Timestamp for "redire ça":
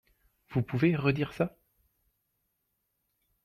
0.95-1.55